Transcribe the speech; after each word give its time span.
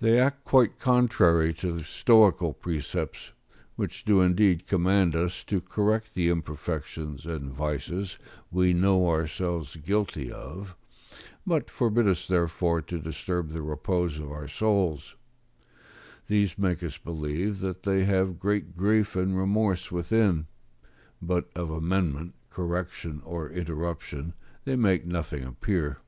They 0.00 0.18
act 0.18 0.42
quite 0.42 0.80
contrary 0.80 1.54
to 1.54 1.70
the 1.70 1.84
stoical 1.84 2.52
precepts, 2.54 3.30
who 3.76 3.86
do 3.86 4.20
indeed 4.20 4.66
command 4.66 5.14
us 5.14 5.44
to 5.44 5.60
correct 5.60 6.16
the 6.16 6.28
imperfections 6.28 7.24
and 7.24 7.52
vices 7.52 8.18
we 8.50 8.72
know 8.74 9.08
ourselves 9.08 9.76
guilty 9.76 10.28
of, 10.32 10.74
but 11.46 11.70
forbid 11.70 12.08
us 12.08 12.26
therefore 12.26 12.82
to 12.82 12.98
disturb 12.98 13.50
the 13.50 13.62
repose 13.62 14.18
of 14.18 14.32
our 14.32 14.48
souls: 14.48 15.14
these 16.26 16.58
make 16.58 16.82
us 16.82 16.98
believe 16.98 17.60
that 17.60 17.84
they 17.84 18.02
have 18.04 18.40
great 18.40 18.76
grief 18.76 19.14
and 19.14 19.38
remorse 19.38 19.92
within: 19.92 20.48
but 21.22 21.48
of 21.54 21.70
amendment, 21.70 22.34
correction, 22.50 23.22
or 23.24 23.48
interruption, 23.50 24.34
they 24.64 24.74
make 24.74 25.06
nothing 25.06 25.44
appear. 25.44 25.98